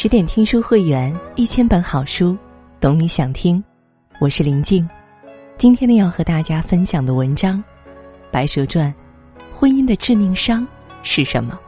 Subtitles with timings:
[0.00, 2.38] 十点听书会员，一千本好书，
[2.78, 3.60] 懂你想听。
[4.20, 4.88] 我是林静，
[5.56, 7.58] 今天呢要和大家分享的文章
[8.30, 8.94] 《白蛇传》，
[9.52, 10.64] 婚姻的致命伤
[11.02, 11.58] 是什么？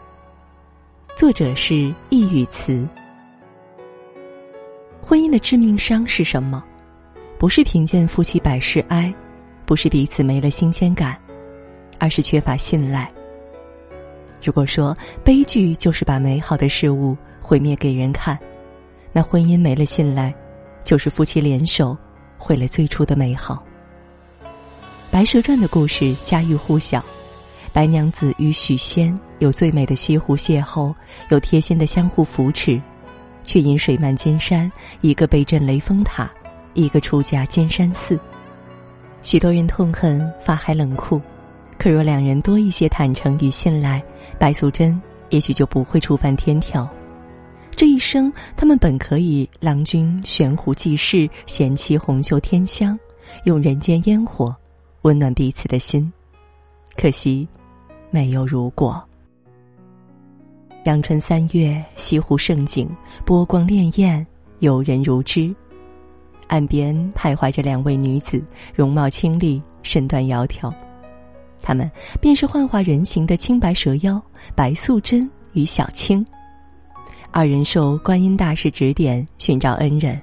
[1.17, 2.87] 作者是易语词。
[5.03, 6.63] 婚姻的致命伤是什么？
[7.37, 9.13] 不是贫贱夫妻百事哀，
[9.67, 11.19] 不是彼此没了新鲜感，
[11.99, 13.11] 而是缺乏信赖。
[14.41, 17.17] 如果说悲剧就是把美好的事物
[17.51, 18.39] 毁灭给人看，
[19.13, 20.33] 那婚姻没了信赖，
[20.85, 21.99] 就是夫妻联手
[22.39, 23.61] 毁了最初的美好。
[25.11, 27.05] 《白蛇传》的故事家喻户晓，
[27.73, 30.95] 白娘子与许仙有最美的西湖邂逅，
[31.31, 32.81] 有贴心的相互扶持，
[33.43, 36.31] 却因水漫金山，一个被震雷峰塔，
[36.75, 38.17] 一个出家金山寺。
[39.23, 41.21] 许多人痛恨法海冷酷。
[41.79, 44.01] 可若两人多一些坦诚与信赖，
[44.39, 46.89] 白素贞也许就不会触犯天条。
[47.81, 52.99] 这一生，他们本可以郎君悬壶济世，贤妻红袖添香，
[53.45, 54.55] 用人间烟火
[55.01, 56.13] 温暖彼此的心。
[56.95, 57.49] 可惜，
[58.11, 59.03] 没有如果。
[60.85, 62.87] 阳春三月，西湖盛景，
[63.25, 64.27] 波光潋滟，
[64.59, 65.51] 游人如织。
[66.49, 70.71] 岸边徘徊着两位女子，容貌清丽，身段窈窕。
[71.63, 74.23] 他们便是幻化人形的青白蛇妖
[74.55, 76.23] 白素贞与小青。
[77.33, 80.21] 二人受观音大士指点寻找恩人，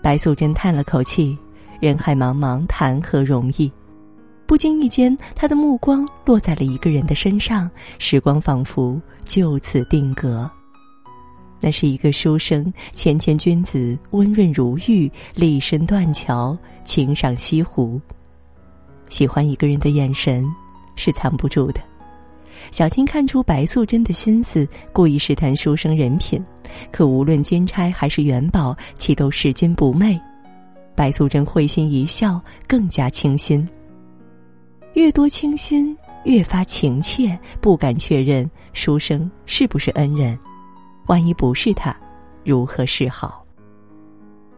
[0.00, 1.36] 白素贞叹了口气
[1.82, 3.70] ：“人海茫茫，谈何容易？”
[4.46, 10.48] 不经意间，她的目光落在了一个人的身上，时光仿佛就此定格。
[11.60, 18.00] 那是一个书生，谦谦君子，温润如玉，立身断桥，情赏西湖。
[19.08, 20.46] 喜欢一个人的眼神，
[20.94, 21.80] 是藏不住的。
[22.70, 26.44] 小青看出白素贞的心思，故意试探书生人品，
[26.90, 30.18] 可无论金钗还是元宝，其都拾金不昧。
[30.94, 33.66] 白素贞会心一笑，更加倾心。
[34.94, 40.36] 越多倾心，越发情切，不敢确认书生是不是恩人。
[41.06, 41.96] 万一不是他，
[42.44, 43.44] 如何是好？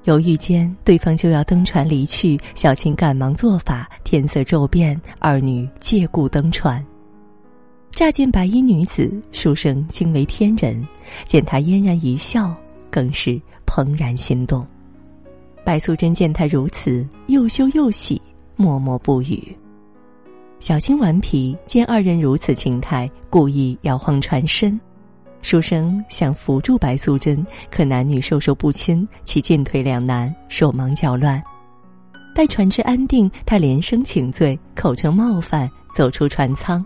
[0.05, 6.83] 犹豫间，对方就要登船离去，小青赶忙做法，天色骤变，二女借故登船。
[8.01, 10.83] 乍见白衣女子，书生惊为天人；
[11.27, 12.51] 见她嫣然一笑，
[12.91, 14.67] 更是怦然心动。
[15.67, 18.19] 白素贞见他如此，又羞又喜，
[18.57, 19.55] 默默不语。
[20.61, 24.81] 小青顽皮，见二人如此情态，故意摇晃船身。
[25.43, 31.39] 书生想扶住白素贞，可男女授受不亲，其进退两难，手忙脚乱。
[32.35, 36.83] 待船只安定，他连声请罪，口称冒犯，走出船舱。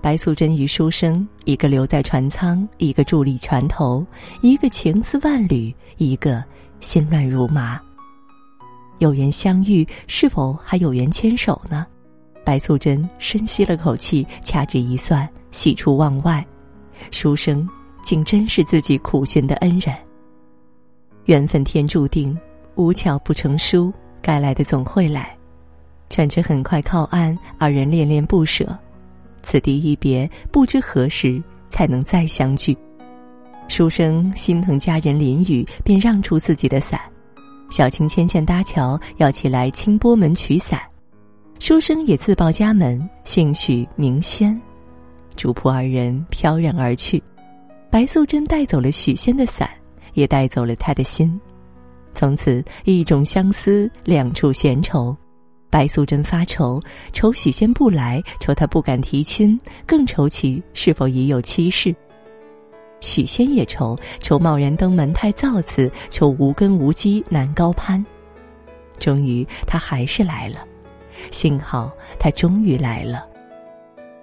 [0.00, 4.06] 白素贞与书生，一个留在船舱，一个伫立船头，
[4.42, 6.42] 一个情丝万缕，一个
[6.80, 7.80] 心乱如麻。
[8.98, 11.86] 有缘相遇，是否还有缘牵手呢？
[12.44, 16.46] 白素贞深吸了口气，掐指一算，喜出望外。
[17.10, 17.68] 书生
[18.04, 19.94] 竟真是自己苦寻的恩人。
[21.24, 22.36] 缘分天注定，
[22.76, 23.92] 无巧不成书，
[24.22, 25.36] 该来的总会来。
[26.08, 28.66] 船只很快靠岸，二人恋恋不舍。
[29.42, 32.76] 此地一别，不知何时才能再相聚。
[33.68, 37.00] 书生心疼家人淋雨，便让出自己的伞。
[37.70, 40.80] 小青牵线搭桥，要起来清波门取伞。
[41.58, 44.58] 书生也自报家门，姓许名仙。
[45.36, 47.22] 主仆二人飘然而去，
[47.90, 49.68] 白素贞带走了许仙的伞，
[50.14, 51.38] 也带走了他的心。
[52.14, 55.14] 从此，一种相思，两处闲愁。
[55.70, 56.80] 白素贞发愁，
[57.12, 61.94] 愁许仙不来，愁他不敢提亲，更愁其是否已有妻室。
[63.00, 68.04] 许仙也愁，愁贸然登门太造次，愁无根无基难高攀。
[68.98, 70.64] 终于，他还是来了，
[71.30, 73.24] 幸好他终于来了。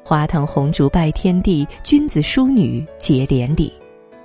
[0.04, 3.74] 花堂红烛拜天地，君子淑女结连理。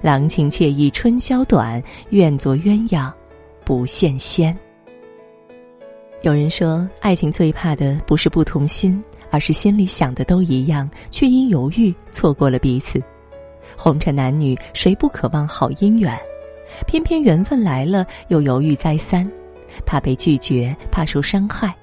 [0.03, 3.13] 郎情妾意春宵短，愿做鸳鸯
[3.65, 4.59] 不羡仙。
[6.23, 13.03] 有人说，爱情最怕的不是不同心，而是心里想的都一样，却因犹豫错过了彼此。
[13.75, 16.15] 红尘男女，谁不渴望好姻缘？
[16.87, 19.27] 偏偏缘分来了，又犹豫再三，
[19.87, 21.75] 怕被拒绝，怕受伤害。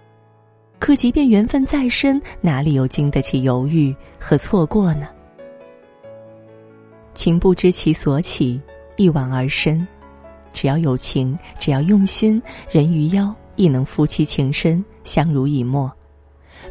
[0.78, 5.08] 可即便缘分再深，哪里又经得起犹豫和错过呢？
[7.16, 8.62] 情不知其所起，
[8.98, 9.86] 一往而深。
[10.54, 15.92] 只要有情，只要用心，人鱼妖亦能夫妻情深，相濡以沫。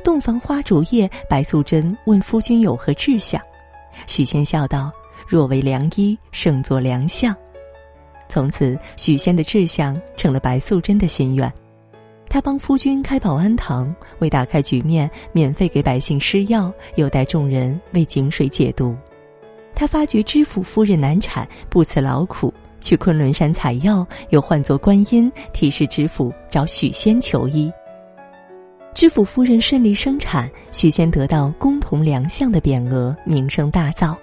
[0.03, 3.41] 洞房花烛夜，白素贞问夫君有何志向，
[4.07, 4.91] 许仙笑道
[5.29, 7.37] ：“若为良医，胜作良相。”
[8.29, 11.53] 从此，许仙的志向成了白素贞的心愿。
[12.29, 18.97] 他帮夫君开保安堂，为打开局面，免费给百姓施药，又带众人为井水解毒。
[19.75, 27.73] 他发觉知府夫人难产，不辞劳苦去昆仑山采药，又唤作观音，提示知府找许仙求医。
[28.95, 34.17] 知府夫人顺利生产，许仙得到公同良相的匾额，名声大噪。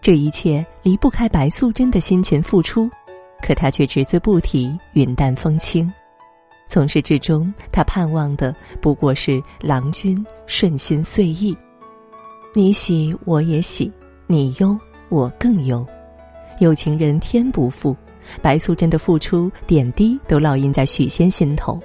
[0.00, 2.88] 这一切离不开白素贞的辛勤付出，
[3.42, 5.92] 可他却只字不提，云淡风轻。
[6.68, 10.16] 从始至终，他盼望的不过是郎君
[10.46, 11.56] 顺心遂意。
[12.54, 13.92] 你喜我也喜，
[14.26, 14.78] 你忧
[15.10, 15.86] 我更忧。
[16.58, 17.94] 有情人天不负，
[18.40, 21.80] 白素贞的付出点滴都烙印在许仙心头。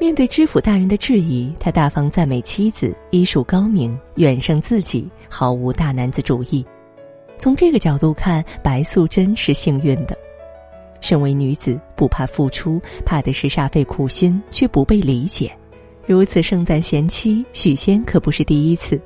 [0.00, 6.64] 面对知府大人的质疑，他大方赞美妻子医术高明，远胜自己，毫无大男子主义。
[7.38, 10.16] 从这个角度看，白素贞是幸运的。
[11.00, 15.52] 身为女子，不怕付出，怕的是煞费苦心却不被理解。
[16.06, 19.00] 如此盛赞贤妻，许仙可不是第一次。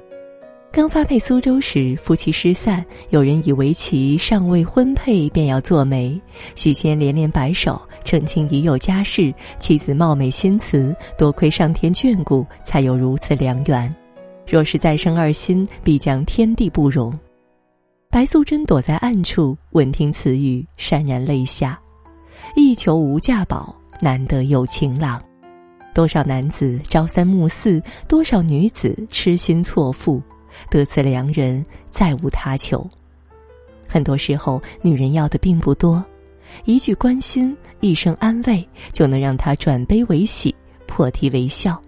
[0.77, 6.21] 刚发配苏州时，夫妻失散，有人以为其尚未婚配，便要做媒。
[6.55, 13.91] 许仙连连摆手，澄清已有家室，妻子貌美心慈，多亏上天眷顾，才有如此良缘。
[14.47, 17.11] 若是再生二心，必将天地不容。
[18.11, 21.81] 白素贞躲在暗处，闻听此语，潸然泪下。
[22.55, 25.19] 一求无价宝，难得有情郎。
[25.95, 30.23] 多少男子朝三暮四，多少女子痴心错付。
[30.71, 32.89] 得此良人，再无他求。
[33.89, 36.05] 很多时候，女人要的并不多，
[36.65, 40.55] 一句关心，一声安慰，就能让她转悲为喜，
[40.87, 41.81] 破涕为笑。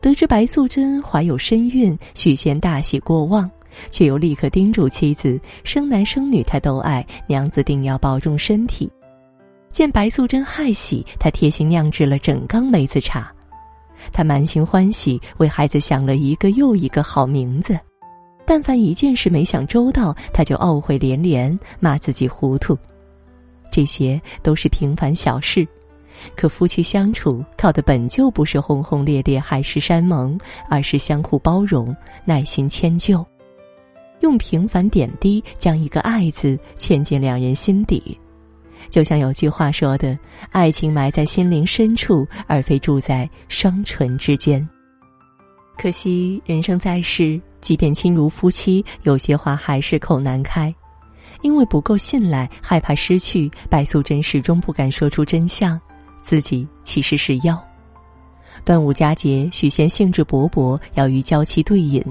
[0.00, 3.48] 得知白素贞怀有身孕，许仙大喜过望，
[3.90, 8.90] 却又立刻叮嘱妻子：生男生女他都爱，娘子定要保重身体。
[9.70, 13.30] 见白素贞害喜，他贴心酿制了整缸梅子茶。
[14.12, 17.78] 他满心欢喜，为孩子想了一个又一个好名字。
[18.44, 22.76] 但凡一件事没想周到，他就懊悔连连，骂自己糊涂。
[23.70, 25.66] 这些都是平凡小事，
[26.34, 30.36] 可夫妻相处靠的本就不是轰轰烈烈、海誓山盟，
[30.68, 31.94] 而是相互包容、
[32.24, 33.24] 耐心迁就，
[34.18, 38.18] 用平凡点滴将一个“爱”字嵌进两人心底。
[38.90, 40.18] 就像有句话说的
[40.50, 44.68] ：“爱情埋在心灵深处，而非住在双唇之间。”
[45.78, 50.74] 可惜人生在世，即便亲如夫妻，有些话还是口难开，
[51.40, 53.50] 因为不够信赖，害怕失去。
[53.70, 55.80] 白素贞始终不敢说出真相，
[56.20, 57.58] 自己其实是妖。
[58.62, 62.04] 端午佳节，许仙兴致勃勃要与娇妻对饮，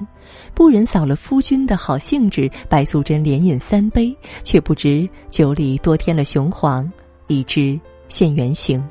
[0.53, 6.91] 不忍扫了夫君的好兴致，白素贞连饮三杯，却不知酒里多添了雄黄，
[7.27, 8.83] 以致现原形。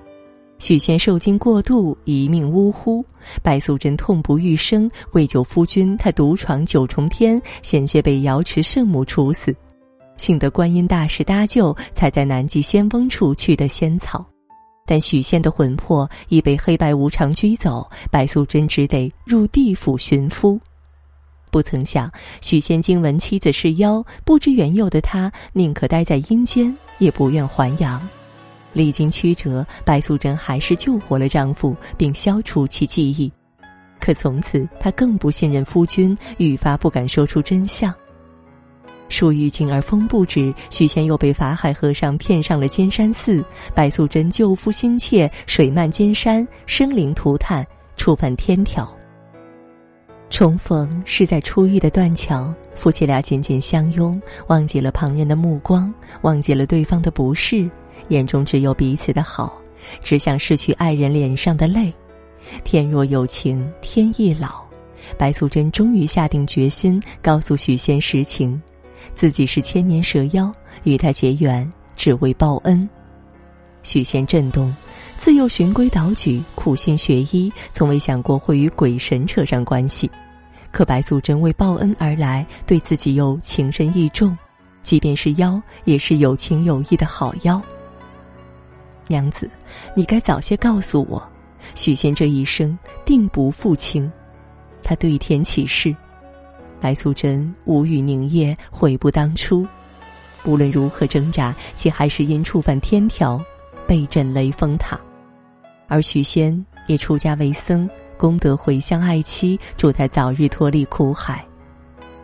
[0.58, 3.04] 许仙受惊过度，一命呜呼。
[3.42, 9.54] 白素贞痛不欲生，为救夫君，她独闯九重天，险些被瑶池圣母处死。
[10.16, 14.26] 幸得观音大士搭救，才在南极仙翁处取得仙草。
[14.84, 20.58] 但许仙的魂魄已被黑白无常拘走，白素贞只得入地府寻夫。
[21.50, 22.10] 不曾想，
[22.40, 28.06] 许仙惊闻妻子是妖，不知缘由的他，宁可待在阴间，也不愿还阳。
[28.72, 33.32] 历经曲折，白素贞还是救活了丈夫，并消除其记忆。
[33.98, 37.92] 可从此，她更不信任夫君，愈发不敢说出真相。
[39.08, 43.42] 树欲静而风不止，许仙又被法海和尚骗上了金山寺。
[43.74, 48.97] 白素贞救夫心切，水漫金山，生灵涂炭，触犯天条。
[50.30, 57.68] 重逢是在初遇的断桥，夫妻俩紧紧相拥，忘记了旁人的目光，忘记了对方的不是。
[58.08, 59.52] 眼中只有彼此的好，
[60.00, 61.92] 只想拭去爱人脸上的泪。
[62.62, 64.62] 天若有情天亦老，
[65.16, 68.60] 白素贞终于下定决心，告诉许仙实情：
[69.14, 70.52] 自己是千年蛇妖，
[70.84, 72.88] 与他结缘只为报恩。
[73.82, 74.74] 许仙震动，
[75.16, 80.10] 自幼循规蹈矩，苦心学医，从未想过会与鬼神扯上关系。
[80.70, 84.36] 可白素贞为报恩而来，对自己又情深意重，
[84.82, 87.60] 即便是妖，也是有情有义的好妖。
[89.06, 89.50] 娘子，
[89.94, 91.26] 你该早些告诉我，
[91.74, 94.10] 许仙这一生定不负卿。
[94.82, 95.94] 他对天起誓。
[96.80, 99.66] 白素贞无语凝噎，悔不当初。
[100.44, 103.42] 无论如何挣扎，其还是因触犯天条，
[103.88, 105.00] 被震雷峰塔。
[105.88, 111.42] 而许仙也出家为僧，功德回向爱妻，祝他早日脱离苦海。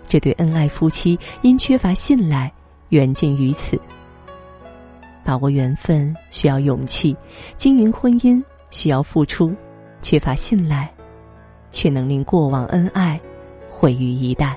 [0.06, 2.52] 这对恩爱夫妻因缺乏信赖，
[2.90, 3.80] 缘尽于此。
[5.25, 7.16] 把握缘分需要勇气，
[7.56, 9.54] 经营婚姻需要付出，
[10.02, 10.92] 缺乏信赖，
[11.73, 13.18] 却能令过往恩爱
[13.71, 14.54] 毁于一旦。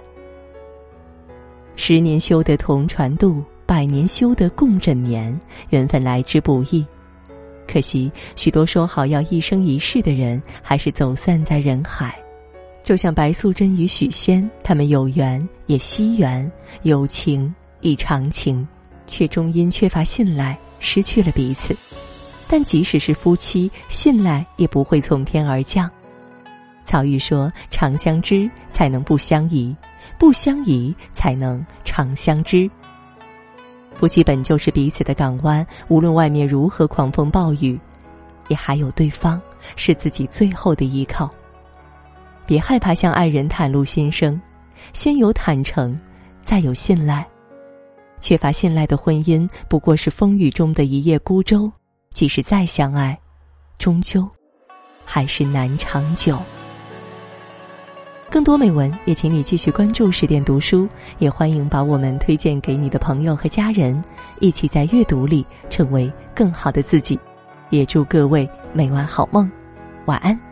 [1.77, 5.39] 十年修得同船渡，百年修得共枕眠。
[5.69, 6.85] 缘分来之不易，
[7.67, 12.17] 可惜许多说好要一生一世的人，还是走散在人海。
[12.83, 16.49] 就像白素贞与许仙，他们有缘也惜缘，
[16.83, 18.65] 有情亦长情，
[19.05, 21.75] 却终因缺乏信赖失去了彼此。
[22.47, 25.91] 但即使是夫妻，信赖也不会从天而降。
[26.85, 29.75] 曹禺说：“长相知，才能不相疑。”
[30.17, 32.67] 不相宜，才能长相知。
[33.99, 37.79] 夫妻本就是彼此的港湾，无论外面如何狂风暴雨，
[38.47, 39.41] 也还有对方
[39.75, 41.29] 是自己最后的依靠。
[42.45, 44.39] 别害怕向爱人袒露心声，
[44.93, 45.99] 先有坦诚，
[46.43, 47.25] 再有信赖。
[48.19, 51.71] 缺乏信赖的婚姻，不过是风雨中的一叶孤舟，
[52.13, 53.17] 即使再相爱，
[53.79, 54.27] 终究
[55.03, 56.39] 还是难长久。
[58.29, 64.03] 更多美文，也请你继续关注十点读书，也欢迎把我们推荐给你的朋友和家人，
[64.39, 67.17] 一起在阅读里成为更好的自己。
[67.69, 69.49] 也祝各位每晚好梦，
[70.05, 70.46] 晚安。